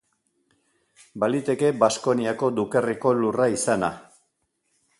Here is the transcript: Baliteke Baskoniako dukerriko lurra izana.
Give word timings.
Baliteke 1.23 1.69
Baskoniako 1.83 2.49
dukerriko 2.61 3.13
lurra 3.21 3.51
izana. 3.59 3.91